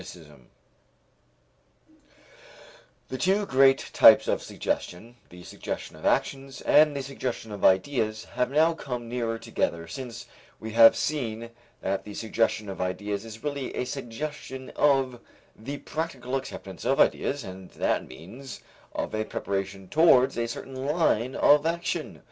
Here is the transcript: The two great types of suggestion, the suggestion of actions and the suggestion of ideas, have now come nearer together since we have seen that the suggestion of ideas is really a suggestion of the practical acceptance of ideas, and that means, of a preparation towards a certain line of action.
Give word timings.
The 3.09 3.19
two 3.19 3.45
great 3.45 3.91
types 3.93 4.27
of 4.27 4.41
suggestion, 4.41 5.17
the 5.29 5.43
suggestion 5.43 5.95
of 5.95 6.07
actions 6.07 6.59
and 6.61 6.95
the 6.95 7.03
suggestion 7.03 7.51
of 7.51 7.63
ideas, 7.63 8.23
have 8.33 8.49
now 8.49 8.73
come 8.73 9.07
nearer 9.07 9.37
together 9.37 9.87
since 9.87 10.25
we 10.59 10.71
have 10.71 10.95
seen 10.95 11.51
that 11.81 12.03
the 12.03 12.15
suggestion 12.15 12.67
of 12.67 12.81
ideas 12.81 13.23
is 13.25 13.43
really 13.43 13.75
a 13.75 13.85
suggestion 13.85 14.71
of 14.75 15.19
the 15.55 15.77
practical 15.77 16.35
acceptance 16.35 16.83
of 16.83 16.99
ideas, 16.99 17.43
and 17.43 17.69
that 17.73 18.07
means, 18.07 18.61
of 18.95 19.13
a 19.13 19.23
preparation 19.23 19.87
towards 19.87 20.35
a 20.35 20.47
certain 20.47 20.83
line 20.83 21.35
of 21.35 21.63
action. 21.63 22.19